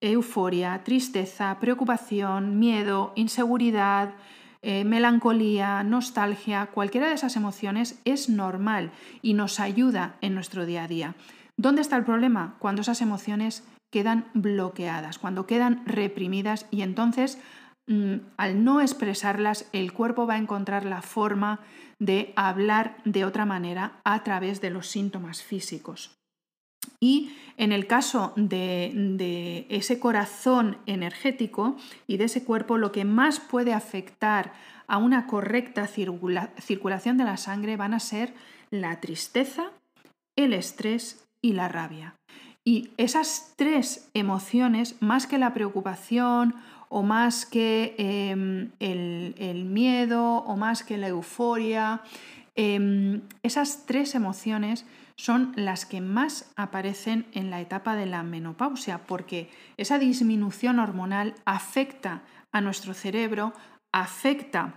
euforia, 0.00 0.82
tristeza, 0.84 1.58
preocupación, 1.60 2.58
miedo, 2.58 3.12
inseguridad, 3.16 4.14
eh, 4.62 4.84
melancolía, 4.84 5.82
nostalgia, 5.84 6.66
cualquiera 6.66 7.08
de 7.08 7.14
esas 7.14 7.36
emociones 7.36 8.00
es 8.04 8.28
normal 8.28 8.90
y 9.22 9.34
nos 9.34 9.60
ayuda 9.60 10.16
en 10.20 10.34
nuestro 10.34 10.66
día 10.66 10.84
a 10.84 10.88
día. 10.88 11.14
¿Dónde 11.56 11.82
está 11.82 11.96
el 11.96 12.04
problema? 12.04 12.56
Cuando 12.58 12.82
esas 12.82 13.00
emociones 13.00 13.64
quedan 13.92 14.26
bloqueadas, 14.34 15.18
cuando 15.18 15.46
quedan 15.46 15.82
reprimidas 15.86 16.66
y 16.70 16.82
entonces 16.82 17.38
mm, 17.86 18.16
al 18.36 18.64
no 18.64 18.80
expresarlas 18.80 19.68
el 19.72 19.92
cuerpo 19.92 20.26
va 20.26 20.34
a 20.34 20.38
encontrar 20.38 20.84
la 20.84 21.00
forma 21.00 21.60
de 21.98 22.32
hablar 22.36 22.96
de 23.04 23.24
otra 23.24 23.46
manera 23.46 24.00
a 24.04 24.22
través 24.24 24.60
de 24.60 24.70
los 24.70 24.88
síntomas 24.88 25.42
físicos. 25.42 26.16
Y 27.00 27.32
en 27.56 27.72
el 27.72 27.86
caso 27.86 28.32
de, 28.36 29.66
ese 29.68 29.98
corazón 29.98 30.78
energético 30.86 31.76
y 32.06 32.18
de 32.18 32.24
ese 32.24 32.44
cuerpo, 32.44 32.78
lo 32.78 32.92
que 32.92 33.04
más 33.04 33.40
puede 33.40 33.72
afectar 33.72 34.52
a 34.86 34.98
una 34.98 35.26
correcta 35.26 35.86
circulación 35.86 37.16
de 37.16 37.24
la 37.24 37.36
sangre 37.36 37.76
van 37.76 37.94
a 37.94 38.00
ser 38.00 38.34
la 38.70 39.00
tristeza, 39.00 39.70
el 40.36 40.52
estrés 40.52 41.24
y 41.40 41.54
la 41.54 41.68
rabia. 41.68 42.14
Y 42.64 42.90
esas 42.96 43.54
tres 43.56 44.10
emociones, 44.12 44.96
más 45.00 45.26
que 45.26 45.38
la 45.38 45.54
preocupación 45.54 46.54
o 46.88 47.02
más 47.02 47.46
que 47.46 47.94
em, 47.98 48.70
el, 48.80 49.64
miedo 49.64 50.38
o 50.38 50.56
más 50.56 50.82
que 50.82 50.98
la 50.98 51.08
euforia, 51.08 52.02
em, 52.54 53.22
esas 53.42 53.86
tres 53.86 54.14
emociones 54.14 54.84
son 55.18 55.52
las 55.56 55.86
que 55.86 56.00
más 56.00 56.52
aparecen 56.56 57.26
en 57.32 57.50
la 57.50 57.60
etapa 57.60 57.96
de 57.96 58.06
la 58.06 58.22
menopausia, 58.22 59.06
porque 59.06 59.50
esa 59.76 59.98
disminución 59.98 60.78
hormonal 60.78 61.34
afecta 61.44 62.22
a 62.52 62.60
nuestro 62.60 62.94
cerebro, 62.94 63.52
afecta 63.94 64.74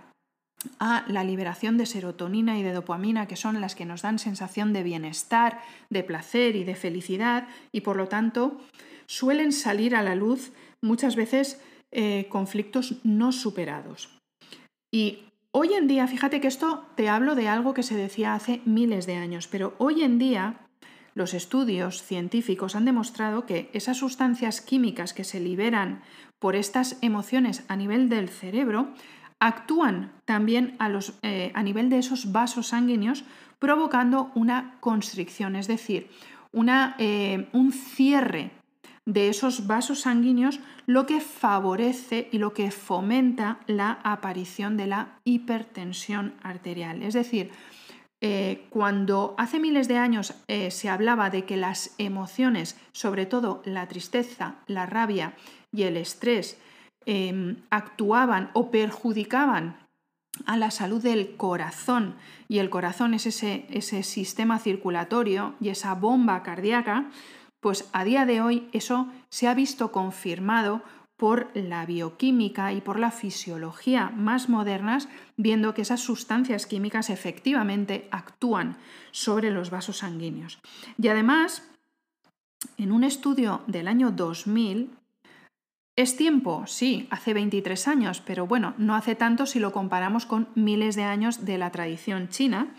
a 0.78 1.04
la 1.08 1.24
liberación 1.24 1.78
de 1.78 1.86
serotonina 1.86 2.58
y 2.58 2.62
de 2.62 2.72
dopamina, 2.72 3.26
que 3.26 3.36
son 3.36 3.60
las 3.60 3.74
que 3.74 3.86
nos 3.86 4.02
dan 4.02 4.18
sensación 4.18 4.72
de 4.72 4.82
bienestar, 4.82 5.60
de 5.88 6.02
placer 6.02 6.56
y 6.56 6.64
de 6.64 6.74
felicidad, 6.74 7.48
y 7.72 7.80
por 7.80 7.96
lo 7.96 8.08
tanto 8.08 8.60
suelen 9.06 9.52
salir 9.52 9.96
a 9.96 10.02
la 10.02 10.14
luz 10.14 10.52
muchas 10.82 11.16
veces 11.16 11.60
eh, 11.92 12.26
conflictos 12.28 12.96
no 13.04 13.32
superados. 13.32 14.18
Hoy 15.52 15.74
en 15.74 15.88
día, 15.88 16.06
fíjate 16.06 16.40
que 16.40 16.46
esto 16.46 16.86
te 16.94 17.08
hablo 17.08 17.34
de 17.34 17.48
algo 17.48 17.74
que 17.74 17.82
se 17.82 17.96
decía 17.96 18.34
hace 18.34 18.60
miles 18.64 19.06
de 19.06 19.16
años, 19.16 19.48
pero 19.48 19.74
hoy 19.78 20.04
en 20.04 20.16
día 20.16 20.60
los 21.14 21.34
estudios 21.34 22.04
científicos 22.04 22.76
han 22.76 22.84
demostrado 22.84 23.46
que 23.46 23.68
esas 23.72 23.96
sustancias 23.96 24.60
químicas 24.60 25.12
que 25.12 25.24
se 25.24 25.40
liberan 25.40 26.02
por 26.38 26.54
estas 26.54 26.98
emociones 27.02 27.64
a 27.66 27.74
nivel 27.74 28.08
del 28.08 28.28
cerebro 28.28 28.94
actúan 29.40 30.12
también 30.24 30.76
a, 30.78 30.88
eh, 31.22 31.52
nivel 31.64 31.90
de 31.90 31.98
esos 31.98 32.30
vasos 32.30 32.68
sanguíneos 32.68 33.24
provocando 33.58 34.30
una 34.36 34.76
constricción, 34.78 35.56
es 35.56 35.66
decir, 35.66 36.10
una, 36.52 36.94
eh, 36.98 37.48
un 37.52 37.72
cierre 37.72 38.52
de 39.06 39.28
esos 39.28 39.66
vasos 39.66 40.00
sanguíneos, 40.00 40.60
lo 40.86 41.06
que 41.06 41.20
favorece 41.20 42.28
y 42.32 42.38
lo 42.38 42.52
que 42.52 42.70
fomenta 42.70 43.60
la 43.66 43.98
aparición 44.02 44.76
de 44.76 44.86
la 44.86 45.20
hipertensión 45.24 46.34
arterial. 46.42 47.02
Es 47.02 47.14
decir, 47.14 47.50
eh, 48.22 48.66
cuando 48.68 49.34
hace 49.38 49.58
miles 49.58 49.88
de 49.88 49.96
años 49.96 50.34
eh, 50.46 50.70
se 50.70 50.90
hablaba 50.90 51.30
de 51.30 51.46
que 51.46 51.56
las 51.56 51.94
emociones, 51.96 52.78
sobre 52.92 53.24
todo 53.24 53.62
la 53.64 53.88
tristeza, 53.88 54.56
la 54.66 54.84
rabia 54.84 55.34
y 55.72 55.84
el 55.84 55.96
estrés, 55.96 56.58
em, 57.06 57.56
actuaban 57.70 58.50
o 58.52 58.70
perjudicaban 58.70 59.76
a 60.44 60.58
la 60.58 60.70
salud 60.70 61.02
del 61.02 61.36
corazón, 61.36 62.14
y 62.46 62.58
el 62.58 62.70
corazón 62.70 63.14
es 63.14 63.26
ese, 63.26 63.66
ese 63.70 64.02
sistema 64.02 64.58
circulatorio 64.58 65.54
y 65.60 65.70
esa 65.70 65.94
bomba 65.94 66.42
cardíaca, 66.42 67.10
pues 67.60 67.88
a 67.92 68.04
día 68.04 68.26
de 68.26 68.40
hoy 68.40 68.68
eso 68.72 69.08
se 69.28 69.48
ha 69.48 69.54
visto 69.54 69.92
confirmado 69.92 70.82
por 71.16 71.50
la 71.54 71.84
bioquímica 71.84 72.72
y 72.72 72.80
por 72.80 72.98
la 72.98 73.10
fisiología 73.10 74.08
más 74.08 74.48
modernas, 74.48 75.06
viendo 75.36 75.74
que 75.74 75.82
esas 75.82 76.00
sustancias 76.00 76.64
químicas 76.64 77.10
efectivamente 77.10 78.08
actúan 78.10 78.78
sobre 79.10 79.50
los 79.50 79.68
vasos 79.68 79.98
sanguíneos. 79.98 80.60
Y 80.96 81.08
además, 81.08 81.68
en 82.78 82.90
un 82.90 83.04
estudio 83.04 83.60
del 83.66 83.88
año 83.88 84.12
2000, 84.12 84.96
es 85.94 86.16
tiempo, 86.16 86.66
sí, 86.66 87.06
hace 87.10 87.34
23 87.34 87.88
años, 87.88 88.22
pero 88.24 88.46
bueno, 88.46 88.72
no 88.78 88.94
hace 88.94 89.14
tanto 89.14 89.44
si 89.44 89.58
lo 89.58 89.72
comparamos 89.72 90.24
con 90.24 90.48
miles 90.54 90.96
de 90.96 91.02
años 91.02 91.44
de 91.44 91.58
la 91.58 91.70
tradición 91.70 92.30
china, 92.30 92.74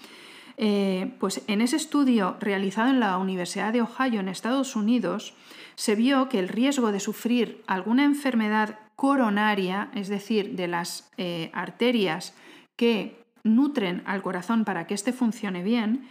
eh, 0.64 1.16
pues 1.20 1.42
en 1.48 1.60
ese 1.60 1.76
estudio 1.76 2.38
realizado 2.40 2.92
en 2.92 3.00
la 3.00 3.18
Universidad 3.18 3.74
de 3.74 3.82
Ohio 3.82 4.20
en 4.20 4.30
Estados 4.30 4.76
Unidos, 4.76 5.34
se 5.74 5.96
vio 5.96 6.30
que 6.30 6.38
el 6.38 6.50
riesgo 6.50 6.92
de 6.92 7.00
sufrir 7.00 7.64
alguna 7.66 8.04
enfermedad 8.04 8.78
coronaria, 8.96 9.90
es 9.96 10.08
decir, 10.08 10.56
de 10.56 10.68
las 10.68 11.10
eh, 11.18 11.50
arterias 11.56 12.36
que 12.76 13.26
nutren 13.44 14.04
al 14.06 14.22
corazón 14.22 14.64
para 14.64 14.86
que 14.86 14.94
éste 14.94 15.14
funcione 15.14 15.64
bien, 15.64 16.08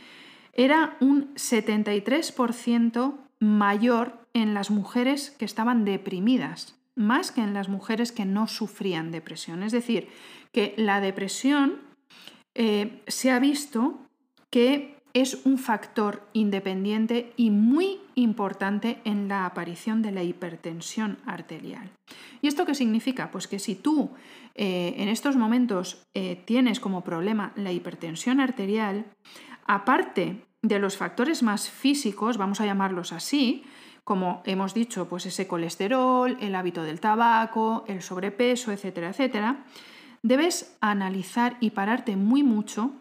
era 0.52 0.96
un 0.98 1.32
73% 1.36 3.14
mayor 3.38 4.18
en 4.34 4.52
las 4.52 4.72
mujeres 4.72 5.30
que 5.30 5.44
estaban 5.44 5.84
deprimidas, 5.84 6.74
más 6.96 7.30
que 7.30 7.40
en 7.40 7.54
las 7.54 7.68
mujeres 7.68 8.10
que 8.10 8.24
no 8.24 8.48
sufrían 8.48 9.12
depresión. 9.12 9.62
Es 9.62 9.70
decir, 9.70 10.08
que 10.50 10.74
la 10.76 11.00
depresión 11.00 11.76
eh, 12.56 13.00
se 13.06 13.30
ha 13.30 13.38
visto 13.38 14.09
que 14.50 15.00
es 15.12 15.44
un 15.44 15.58
factor 15.58 16.22
independiente 16.32 17.32
y 17.36 17.50
muy 17.50 17.98
importante 18.14 19.00
en 19.04 19.28
la 19.28 19.44
aparición 19.44 20.02
de 20.02 20.12
la 20.12 20.22
hipertensión 20.22 21.18
arterial. 21.26 21.90
¿Y 22.42 22.48
esto 22.48 22.64
qué 22.64 22.74
significa? 22.74 23.30
Pues 23.30 23.48
que 23.48 23.58
si 23.58 23.74
tú 23.74 24.10
eh, 24.54 24.94
en 24.98 25.08
estos 25.08 25.36
momentos 25.36 26.06
eh, 26.14 26.40
tienes 26.44 26.80
como 26.80 27.02
problema 27.02 27.52
la 27.56 27.72
hipertensión 27.72 28.40
arterial, 28.40 29.06
aparte 29.66 30.44
de 30.62 30.78
los 30.78 30.96
factores 30.96 31.42
más 31.42 31.70
físicos, 31.70 32.36
vamos 32.36 32.60
a 32.60 32.66
llamarlos 32.66 33.12
así, 33.12 33.64
como 34.04 34.42
hemos 34.44 34.74
dicho, 34.74 35.08
pues 35.08 35.26
ese 35.26 35.46
colesterol, 35.46 36.36
el 36.40 36.54
hábito 36.54 36.82
del 36.82 37.00
tabaco, 37.00 37.84
el 37.86 38.02
sobrepeso, 38.02 38.72
etcétera, 38.72 39.10
etcétera, 39.10 39.64
debes 40.22 40.76
analizar 40.80 41.56
y 41.60 41.70
pararte 41.70 42.16
muy 42.16 42.42
mucho 42.42 42.92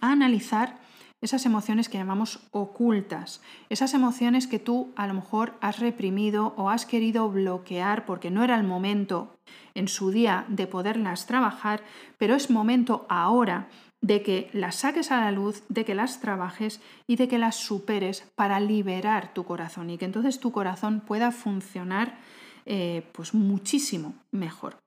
a 0.00 0.12
analizar 0.12 0.78
esas 1.24 1.46
emociones 1.46 1.88
que 1.88 1.96
llamamos 1.96 2.40
ocultas, 2.50 3.40
esas 3.70 3.94
emociones 3.94 4.46
que 4.46 4.58
tú 4.58 4.92
a 4.94 5.06
lo 5.06 5.14
mejor 5.14 5.54
has 5.60 5.78
reprimido 5.78 6.52
o 6.58 6.68
has 6.68 6.84
querido 6.84 7.30
bloquear 7.30 8.04
porque 8.04 8.30
no 8.30 8.44
era 8.44 8.56
el 8.56 8.64
momento 8.64 9.34
en 9.74 9.88
su 9.88 10.10
día 10.10 10.44
de 10.48 10.66
poderlas 10.66 11.26
trabajar, 11.26 11.82
pero 12.18 12.34
es 12.34 12.50
momento 12.50 13.06
ahora 13.08 13.68
de 14.02 14.22
que 14.22 14.50
las 14.52 14.76
saques 14.76 15.10
a 15.10 15.20
la 15.20 15.32
luz, 15.32 15.62
de 15.70 15.86
que 15.86 15.94
las 15.94 16.20
trabajes 16.20 16.82
y 17.06 17.16
de 17.16 17.26
que 17.26 17.38
las 17.38 17.56
superes 17.56 18.30
para 18.34 18.60
liberar 18.60 19.32
tu 19.32 19.44
corazón 19.44 19.88
y 19.88 19.96
que 19.96 20.04
entonces 20.04 20.40
tu 20.40 20.52
corazón 20.52 21.00
pueda 21.00 21.32
funcionar 21.32 22.18
eh, 22.66 23.08
pues 23.12 23.32
muchísimo 23.32 24.14
mejor. 24.30 24.83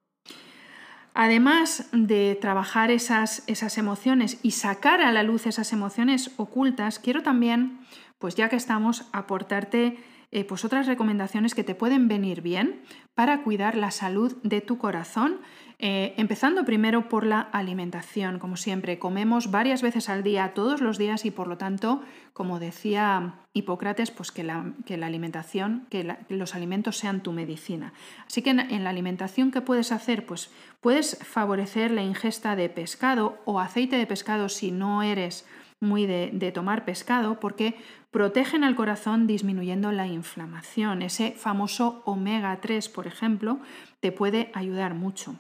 Además 1.19 1.89
de 1.93 2.37
trabajar 2.39 2.91
esas, 2.91 3.41
esas 3.47 3.79
emociones 3.79 4.37
y 4.43 4.51
sacar 4.51 5.01
a 5.01 5.11
la 5.11 5.23
luz 5.23 5.47
esas 5.47 5.73
emociones 5.73 6.29
ocultas, 6.37 6.99
quiero 6.99 7.23
también, 7.23 7.79
pues 8.19 8.35
ya 8.35 8.49
que 8.49 8.55
estamos, 8.55 9.03
aportarte 9.13 9.97
eh, 10.31 10.43
pues 10.43 10.65
otras 10.65 10.87
recomendaciones 10.87 11.55
que 11.55 11.63
te 11.63 11.75
pueden 11.75 12.07
venir 12.07 12.41
bien 12.41 12.81
para 13.15 13.43
cuidar 13.43 13.75
la 13.75 13.91
salud 13.91 14.35
de 14.43 14.61
tu 14.61 14.77
corazón 14.77 15.39
eh, 15.79 16.15
empezando 16.17 16.65
primero 16.65 17.07
por 17.07 17.23
la 17.23 17.39
alimentación. 17.39 18.39
Como 18.39 18.57
siempre, 18.57 18.97
comemos 18.97 19.51
varias 19.51 19.83
veces 19.83 20.09
al 20.09 20.23
día, 20.23 20.53
todos 20.55 20.81
los 20.81 20.97
días, 20.97 21.23
y 21.23 21.29
por 21.29 21.47
lo 21.47 21.59
tanto, 21.59 22.01
como 22.33 22.59
decía 22.59 23.35
Hipócrates, 23.53 24.09
pues 24.09 24.31
que 24.31 24.43
la, 24.43 24.73
alimentación, 25.03 25.85
que, 25.91 26.17
los 26.29 26.55
alimentos 26.55 26.97
sean 26.97 27.21
tu 27.21 27.31
medicina. 27.31 27.93
Así 28.25 28.41
que 28.41 28.49
en, 28.49 28.83
la 28.83 28.89
alimentación, 28.89 29.51
¿qué 29.51 29.61
puedes 29.61 29.91
hacer? 29.91 30.25
Pues 30.25 30.51
puedes 30.81 31.19
favorecer 31.21 31.91
la 31.91 32.01
ingesta 32.01 32.55
de 32.55 32.69
pescado 32.69 33.37
o 33.45 33.59
aceite 33.59 33.97
de 33.97 34.07
pescado 34.07 34.49
si 34.49 34.71
no 34.71 35.03
eres 35.03 35.45
muy 35.79 36.05
de, 36.05 36.51
tomar 36.51 36.85
pescado 36.85 37.39
porque 37.39 37.75
protegen 38.11 38.63
al 38.63 38.75
corazón 38.75 39.27
disminuyendo 39.27 39.91
la 39.91 40.07
inflamación. 40.07 41.01
Ese 41.01 41.31
famoso 41.31 42.01
omega 42.05 42.59
3, 42.61 42.89
por 42.89 43.07
ejemplo, 43.07 43.59
te 43.99 44.11
puede 44.11 44.51
ayudar 44.53 44.93
mucho. 44.95 45.35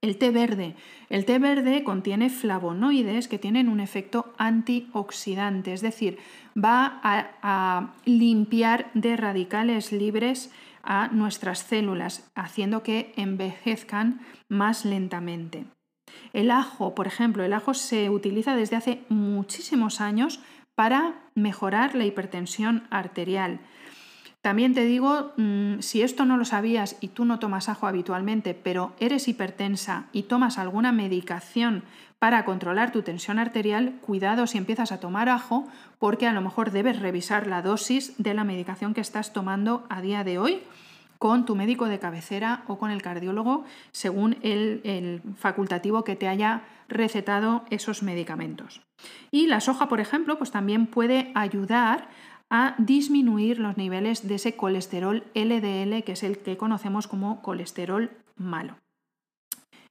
El 0.00 0.16
té 0.16 0.30
verde. 0.30 0.76
El 1.08 1.24
té 1.24 1.40
verde 1.40 1.82
contiene 1.82 2.30
flavonoides 2.30 3.26
que 3.26 3.38
tienen 3.38 3.68
un 3.68 3.80
efecto 3.80 4.32
antioxidante, 4.38 5.72
es 5.72 5.80
decir, 5.80 6.18
va 6.56 7.00
a, 7.02 7.94
limpiar 8.04 8.90
de 8.94 9.16
radicales 9.16 9.90
libres 9.90 10.52
a 10.84 11.08
nuestras 11.08 11.60
células, 11.60 12.30
haciendo 12.36 12.84
que 12.84 13.12
envejezcan 13.16 14.20
más 14.48 14.84
lentamente. 14.84 15.64
El 16.32 16.50
ajo, 16.50 16.94
por 16.94 17.06
ejemplo, 17.06 17.44
el 17.44 17.52
ajo 17.52 17.74
se 17.74 18.10
utiliza 18.10 18.56
desde 18.56 18.76
hace 18.76 19.04
muchísimos 19.08 20.00
años 20.00 20.40
para 20.74 21.14
mejorar 21.34 21.94
la 21.94 22.04
hipertensión 22.04 22.86
arterial. 22.90 23.60
También 24.40 24.72
te 24.72 24.84
digo, 24.84 25.32
mm, 25.36 25.80
si 25.80 26.02
esto 26.02 26.24
no 26.24 26.36
lo 26.36 26.44
sabías 26.44 26.96
y 27.00 27.08
tú 27.08 27.24
no 27.24 27.38
tomas 27.40 27.68
ajo 27.68 27.86
habitualmente, 27.86 28.54
pero 28.54 28.94
eres 29.00 29.26
hipertensa 29.26 30.06
y 30.12 30.22
tomas 30.22 30.58
alguna 30.58 30.92
medicación 30.92 31.82
para 32.20 32.44
controlar 32.44 32.92
tu 32.92 33.02
tensión 33.02 33.38
arterial, 33.38 33.98
cuidado 34.00 34.46
si 34.46 34.58
empiezas 34.58 34.92
a 34.92 35.00
tomar 35.00 35.28
ajo, 35.28 35.66
porque 35.98 36.26
a 36.26 36.32
lo 36.32 36.40
mejor 36.40 36.70
debes 36.70 37.00
revisar 37.00 37.46
la 37.46 37.62
dosis 37.62 38.14
de 38.18 38.34
la 38.34 38.44
medicación 38.44 38.94
que 38.94 39.00
estás 39.00 39.32
tomando 39.32 39.84
a 39.88 40.00
día 40.00 40.24
de 40.24 40.38
hoy 40.38 40.62
con 41.18 41.44
tu 41.44 41.56
médico 41.56 41.86
de 41.86 41.98
cabecera 41.98 42.62
o 42.68 42.78
con 42.78 42.90
el 42.90 43.02
cardiólogo, 43.02 43.64
según 43.92 44.38
el, 44.42 45.22
facultativo 45.36 46.04
que 46.04 46.16
te 46.16 46.28
haya 46.28 46.62
recetado 46.88 47.64
esos 47.70 48.02
medicamentos. 48.02 48.82
Y 49.30 49.46
la 49.46 49.60
soja, 49.60 49.88
por 49.88 50.00
ejemplo, 50.00 50.38
pues 50.38 50.50
también 50.50 50.86
puede 50.86 51.32
ayudar 51.34 52.08
a 52.50 52.74
disminuir 52.78 53.58
los 53.58 53.76
niveles 53.76 54.26
de 54.26 54.36
ese 54.36 54.56
colesterol 54.56 55.24
LDL, 55.34 56.02
que 56.02 56.12
es 56.12 56.22
el 56.22 56.38
que 56.38 56.56
conocemos 56.56 57.06
como 57.06 57.42
colesterol 57.42 58.10
malo. 58.36 58.76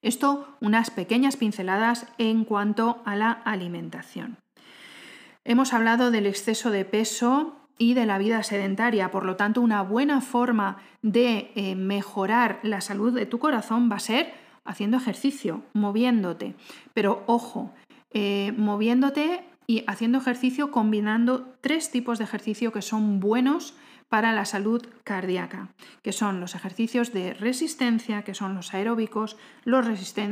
Esto, 0.02 0.56
unas 0.62 0.90
pequeñas 0.90 1.38
pinceladas 1.38 2.08
en 2.18 2.46
cuanto 2.46 3.02
a 3.06 3.16
la 3.16 3.32
alimentación. 3.32 4.38
Hemos 5.44 5.74
hablado 5.74 6.12
del 6.12 6.26
exceso 6.26 6.72
de 6.72 6.86
peso 6.86 7.67
y 7.78 7.94
de 7.94 8.06
la 8.06 8.18
vida 8.18 8.44
sedentaria, 8.44 9.12
por 9.12 9.26
lo 9.26 9.36
tanto, 9.36 9.62
una 9.62 9.82
buena 9.82 10.22
forma 10.22 10.78
de 11.02 11.52
eh, 11.56 11.76
mejorar 11.76 12.60
la 12.64 12.82
salud 12.82 13.14
de 13.14 13.26
tu 13.26 13.40
corazón 13.40 13.90
va 13.92 13.98
a 13.98 14.00
ser 14.00 14.34
haciendo 14.66 14.98
ejercicio, 14.98 15.64
moviéndote. 15.74 16.56
Pero 16.94 17.24
ojo, 17.28 17.74
eh, 18.12 18.54
moviéndote 18.58 19.44
y 19.68 19.84
haciendo 19.88 20.18
ejercicio 20.18 20.72
combinando 20.72 21.54
tres 21.62 21.92
tipos 21.92 22.18
de 22.18 22.24
ejercicio 22.24 22.72
que 22.72 22.82
son 22.82 23.20
buenos 23.20 23.76
para 24.10 24.32
la 24.32 24.46
salud 24.46 24.86
cardíaca, 25.04 25.70
que 26.02 26.14
son 26.14 26.40
los 26.40 26.56
ejercicios 26.56 27.12
de 27.12 27.34
resistencia, 27.34 28.24
que 28.24 28.34
son 28.34 28.56
los 28.56 28.74
aeróbicos, 28.74 29.38
los, 29.66 29.86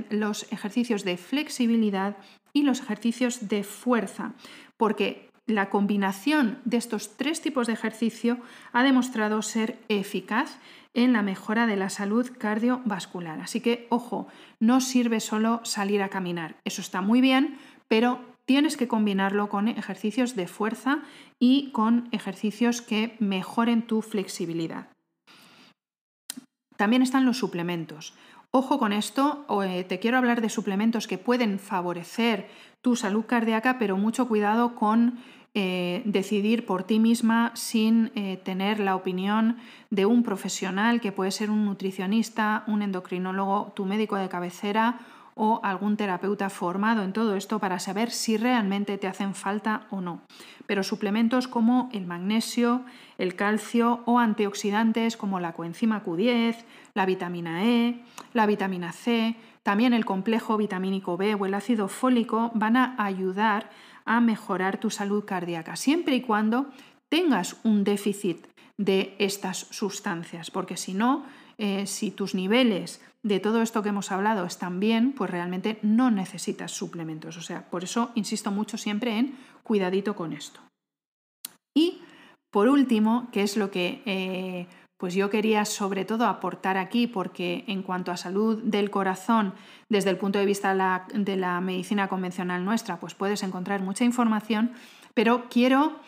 los 0.09 0.51
ejercicios 0.53 1.03
de 1.03 1.17
flexibilidad 1.17 2.15
y 2.53 2.63
los 2.63 2.79
ejercicios 2.79 3.49
de 3.49 3.63
fuerza, 3.63 4.33
porque 4.77 5.29
la 5.47 5.69
combinación 5.69 6.59
de 6.65 6.77
estos 6.77 7.17
tres 7.17 7.41
tipos 7.41 7.67
de 7.67 7.73
ejercicio 7.73 8.39
ha 8.73 8.83
demostrado 8.83 9.41
ser 9.41 9.77
eficaz 9.89 10.57
en 10.93 11.13
la 11.13 11.21
mejora 11.21 11.67
de 11.67 11.75
la 11.75 11.89
salud 11.89 12.31
cardiovascular. 12.37 13.39
Así 13.41 13.61
que, 13.61 13.85
ojo, 13.89 14.27
no 14.59 14.81
sirve 14.81 15.19
solo 15.19 15.61
salir 15.63 16.01
a 16.01 16.09
caminar. 16.09 16.55
Eso 16.63 16.81
está 16.81 17.01
muy 17.01 17.21
bien, 17.21 17.57
pero 17.87 18.19
tienes 18.45 18.77
que 18.77 18.87
combinarlo 18.87 19.49
con 19.49 19.67
ejercicios 19.67 20.35
de 20.35 20.47
fuerza 20.47 20.99
y 21.39 21.71
con 21.71 22.07
ejercicios 22.11 22.81
que 22.81 23.15
mejoren 23.19 23.83
tu 23.83 24.01
flexibilidad. 24.01 24.87
También 26.77 27.01
están 27.01 27.25
los 27.25 27.37
suplementos. 27.37 28.15
Ojo 28.51 28.79
con 28.79 28.93
esto, 28.93 29.45
eh, 29.63 29.83
te 29.83 29.99
quiero 29.99 30.17
hablar 30.17 30.39
de 30.39 30.49
suplementos 30.49 31.07
que 31.07 31.17
pueden 31.17 31.59
favorecer 31.59 32.47
tu 32.81 32.95
salud 32.95 33.25
cardíaca, 33.25 33.77
pero 33.77 33.97
mucho 33.97 34.27
cuidado 34.27 34.75
con 34.75 35.19
eh, 35.57 36.01
decidir 36.03 36.65
por 36.65 36.83
ti 36.83 36.99
misma 36.99 37.51
sin 37.55 38.11
eh, 38.13 38.35
tener 38.43 38.81
la 38.81 38.93
opinión 38.93 39.55
de 39.89 40.05
un 40.05 40.21
profesional 40.21 40.99
que 40.99 41.13
puede 41.13 41.31
ser 41.31 41.49
un 41.49 41.63
nutricionista, 41.63 42.65
un 42.67 42.81
endocrinólogo, 42.81 43.71
tu 43.73 43.85
médico 43.85 44.17
de 44.17 44.27
cabecera 44.27 44.99
o 45.33 45.61
algún 45.63 45.95
terapeuta 45.95 46.49
formado 46.49 47.03
en 47.03 47.13
todo 47.13 47.37
esto 47.37 47.59
para 47.59 47.79
saber 47.79 48.11
si 48.11 48.35
realmente 48.35 48.97
te 48.97 49.07
hacen 49.07 49.33
falta 49.33 49.87
o 49.91 50.01
no. 50.01 50.19
Pero 50.65 50.83
suplementos 50.83 51.47
como 51.47 51.89
el 51.93 52.05
magnesio, 52.05 52.81
el 53.17 53.35
calcio 53.35 54.01
o 54.03 54.19
antioxidantes 54.19 55.15
como 55.15 55.39
la 55.39 55.53
coenzima 55.53 56.03
Q10, 56.03 56.65
la 56.93 57.05
vitamina 57.05 57.63
E, 57.63 58.01
la 58.33 58.45
vitamina 58.45 58.91
C, 58.91 59.37
también 59.63 59.93
el 59.93 60.03
complejo 60.03 60.57
vitamínico 60.57 61.15
B 61.15 61.33
o 61.35 61.45
el 61.45 61.53
ácido 61.53 61.87
fólico 61.87 62.51
van 62.53 62.75
a 62.75 62.95
ayudar 62.97 63.69
a 64.05 64.21
mejorar 64.21 64.79
tu 64.79 64.89
salud 64.89 65.25
cardíaca, 65.25 65.75
siempre 65.75 66.15
y 66.15 66.21
cuando 66.21 66.67
tengas 67.09 67.57
un 67.63 67.83
déficit 67.83 68.47
de 68.77 69.15
estas 69.19 69.57
sustancias, 69.71 70.51
porque 70.51 70.77
si 70.77 70.93
no, 70.93 71.25
eh, 71.57 71.87
si 71.87 72.11
tus 72.11 72.35
niveles 72.35 73.01
de 73.23 73.39
todo 73.39 73.61
esto 73.61 73.81
que 73.81 73.89
hemos 73.89 74.11
hablado 74.11 74.45
están 74.45 74.79
bien, 74.79 75.13
pues 75.13 75.29
realmente 75.29 75.79
no 75.81 76.11
necesitas 76.11 76.71
suplementos. 76.71 77.37
O 77.37 77.41
sea, 77.41 77.69
por 77.69 77.83
eso 77.83 78.11
insisto 78.15 78.51
mucho 78.51 78.77
siempre 78.77 79.17
en 79.17 79.35
cuidadito 79.63 80.15
con 80.15 80.33
esto. 80.33 80.59
Y 81.73 82.01
por 82.51 82.67
último, 82.67 83.29
que 83.31 83.41
es 83.41 83.57
lo 83.57 83.71
que 83.71 84.01
eh, 84.05 84.67
pues 84.97 85.13
yo 85.13 85.29
quería 85.29 85.65
sobre 85.65 86.05
todo 86.05 86.25
aportar 86.25 86.77
aquí, 86.77 87.07
porque 87.07 87.63
en 87.67 87.83
cuanto 87.83 88.11
a 88.11 88.17
salud 88.17 88.61
del 88.63 88.89
corazón, 88.89 89.53
desde 89.89 90.09
el 90.09 90.17
punto 90.17 90.39
de 90.39 90.45
vista 90.45 90.73
de 91.13 91.35
la, 91.35 91.61
medicina 91.61 92.07
convencional 92.07 92.63
nuestra, 92.63 92.99
pues 92.99 93.13
puedes 93.13 93.43
encontrar 93.43 93.81
mucha 93.81 94.05
información, 94.05 94.71
pero 95.13 95.45
quiero 95.49 95.99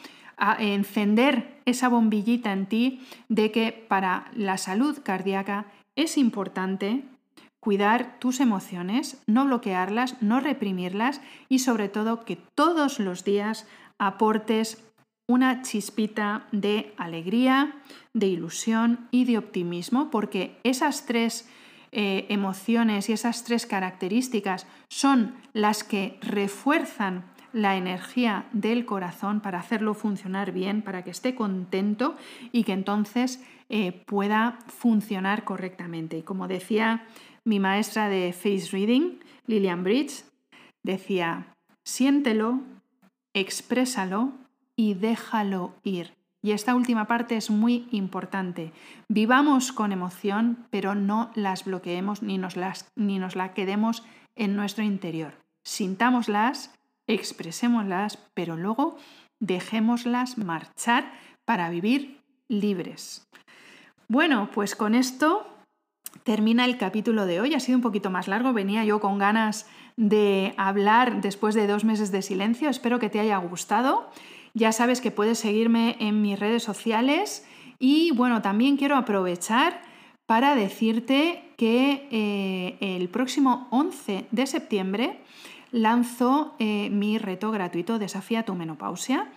encender 0.60 1.60
esa 1.65 1.89
bombillita 1.89 2.54
en 2.54 2.67
ti 2.67 3.02
de 3.28 3.52
que 3.52 3.71
para 3.71 4.32
la 4.34 4.58
salud 4.58 5.00
cardíaca 5.04 5.65
es 5.95 6.17
importante 6.17 7.04
cuidar 7.60 8.19
tus 8.19 8.39
emociones, 8.39 9.21
no 9.26 9.45
bloquearlas, 9.45 10.21
no 10.21 10.39
reprimirlas 10.39 11.21
y 11.50 11.60
sobre 11.60 11.89
todo 11.89 12.23
que 12.23 12.38
todos 12.56 13.00
los 13.00 13.23
días 13.23 13.67
aportes 13.97 14.87
una 15.28 15.62
chispita 15.62 16.48
de 16.52 16.94
alegría, 16.98 17.76
de 18.13 18.28
ilusión 18.28 19.08
y 19.12 19.26
de 19.26 19.38
optimismo, 19.38 20.10
porque 20.10 20.58
esas 20.63 21.06
tres 21.06 21.50
eh, 21.92 22.26
emociones 22.30 23.10
y 23.10 23.13
esas 23.13 23.44
tres 23.44 23.66
características 23.66 24.68
son 24.90 25.36
las 25.54 25.84
que 25.84 26.18
refuerzan 26.22 27.26
la 27.54 27.76
energía 27.76 28.48
del 28.52 28.86
corazón 28.86 29.42
para 29.42 29.60
hacerlo 29.60 29.94
funcionar 29.94 30.52
bien, 30.52 30.82
para 30.82 31.04
que 31.04 31.12
esté 31.12 31.36
contento 31.36 32.16
y 32.52 32.63
que 32.63 32.74
entonces 32.74 33.44
eh, 33.70 33.92
pueda 33.92 34.60
funcionar 34.68 35.44
correctamente. 35.44 36.20
Y 36.20 36.24
como 36.24 36.48
decía 36.48 37.06
mi 37.44 37.60
maestra 37.60 38.10
de 38.10 38.34
face 38.34 38.70
reading, 38.72 39.20
Lillian 39.46 39.84
Bridge, 39.84 40.26
decía, 40.84 41.54
siéntelo, 41.86 42.62
exprésalo 43.34 44.34
y 44.78 44.94
déjalo 44.94 45.74
ir. 45.84 46.13
Y 46.42 46.52
esta 46.52 46.76
última 46.76 47.06
parte 47.06 47.36
es 47.36 47.50
muy 47.50 47.88
importante. 47.92 48.72
Vivamos 49.10 49.74
con 49.74 49.92
emoción, 49.92 50.66
pero 50.70 50.96
no 50.96 51.32
las 51.36 51.66
bloqueemos 51.66 52.22
ni 52.22 52.38
nos, 52.38 52.56
las, 52.56 52.90
ni 52.96 53.20
nos 53.20 53.36
la 53.36 53.54
quedemos 53.54 54.06
en 54.36 54.56
nuestro 54.56 54.84
interior. 54.86 55.34
sintámoslas, 55.66 56.74
expresémoslas, 57.08 58.18
pero 58.34 58.56
luego 58.56 58.96
dejémoslas 59.42 60.38
marchar 60.38 61.12
para 61.44 61.70
vivir 61.70 62.22
libres. 62.48 63.28
Bueno, 64.08 64.50
pues 64.54 64.76
con 64.78 64.96
esto 64.96 65.46
termina 66.24 66.63
el 66.63 66.78
capítulo 66.78 67.26
de 67.26 67.42
hoy. 67.42 67.54
Ha 67.54 67.60
sido 67.60 67.78
un 67.78 67.82
poquito 67.82 68.10
más 68.10 68.30
largo, 68.30 68.54
venía 68.54 68.86
yo 68.86 69.02
con 69.02 69.18
ganas 69.18 69.68
de 69.98 70.54
hablar 70.58 71.20
después 71.20 71.56
de 71.56 71.68
dos 71.68 71.84
meses 71.84 72.12
de 72.12 72.22
silencio. 72.22 72.70
Espero 72.70 73.00
que 73.00 73.10
te 73.10 73.20
haya 73.20 73.38
gustado. 73.38 74.10
Ya 74.58 74.72
sabes 74.72 75.02
que 75.02 75.12
puedes 75.12 75.38
seguirme 75.38 75.98
en 76.00 76.24
mis 76.24 76.39
redes 76.39 76.63
sociales 76.63 77.46
y 77.78 78.10
bueno, 78.15 78.41
también 78.41 78.76
quiero 78.76 78.96
aprovechar 78.96 79.84
para 80.26 80.56
decirte 80.56 81.43
que 81.58 82.08
eh, 82.10 82.78
el 82.82 83.08
próximo 83.10 83.67
11 83.70 84.26
de 84.32 84.48
septiembre 84.48 85.20
lanzo 85.72 86.56
eh, 86.58 86.89
mi 86.89 87.20
reto 87.20 87.52
gratuito 87.52 88.00
Desafía 88.00 88.46
tu 88.46 88.56
menopausia. 88.56 89.32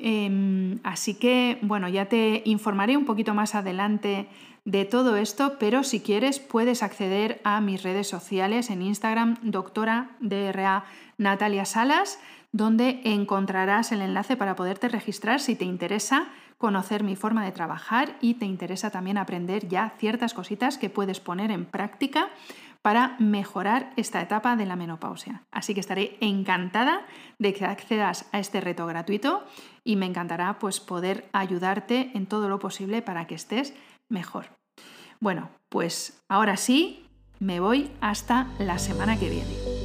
Em, 0.00 0.80
así 0.82 1.14
que, 1.14 1.58
bueno, 1.62 1.88
ya 1.88 2.06
te 2.06 2.42
informaré 2.44 2.96
un 2.96 3.04
poquito 3.04 3.34
más 3.34 3.54
adelante 3.54 4.26
de 4.66 4.84
todo 4.84 5.16
esto, 5.16 5.56
pero 5.58 5.84
si 5.84 6.00
quieres 6.00 6.40
puedes 6.40 6.82
acceder 6.82 7.40
a 7.44 7.60
mis 7.60 7.82
redes 7.84 8.08
sociales 8.08 8.68
en 8.68 8.82
Instagram, 8.82 9.38
doctora 9.42 10.10
DRA 10.20 10.84
Natalia 11.16 11.64
Salas, 11.64 12.18
donde 12.50 13.00
encontrarás 13.04 13.92
el 13.92 14.02
enlace 14.02 14.36
para 14.36 14.56
poderte 14.56 14.88
registrar 14.88 15.40
si 15.40 15.54
te 15.54 15.64
interesa 15.64 16.26
conocer 16.58 17.04
mi 17.04 17.14
forma 17.16 17.44
de 17.44 17.52
trabajar 17.52 18.16
y 18.20 18.34
te 18.34 18.46
interesa 18.46 18.90
también 18.90 19.18
aprender 19.18 19.68
ya 19.68 19.94
ciertas 19.98 20.34
cositas 20.34 20.78
que 20.78 20.90
puedes 20.90 21.20
poner 21.20 21.50
en 21.52 21.64
práctica 21.64 22.30
para 22.82 23.16
mejorar 23.18 23.92
esta 23.96 24.20
etapa 24.20 24.56
de 24.56 24.64
la 24.64 24.76
menopausia. 24.76 25.42
Así 25.50 25.74
que 25.74 25.80
estaré 25.80 26.16
encantada 26.20 27.02
de 27.38 27.52
que 27.52 27.64
accedas 27.64 28.26
a 28.32 28.38
este 28.38 28.60
reto 28.60 28.86
gratuito 28.86 29.44
y 29.84 29.96
me 29.96 30.06
encantará 30.06 30.58
pues 30.58 30.80
poder 30.80 31.28
ayudarte 31.32 32.10
en 32.14 32.26
todo 32.26 32.48
lo 32.48 32.58
posible 32.58 33.02
para 33.02 33.26
que 33.26 33.34
estés 33.34 33.74
mejor. 34.08 34.56
Bueno, 35.20 35.50
pues 35.68 36.22
ahora 36.28 36.56
sí, 36.56 37.08
me 37.38 37.60
voy 37.60 37.90
hasta 38.00 38.48
la 38.58 38.78
semana 38.78 39.18
que 39.18 39.30
viene. 39.30 39.75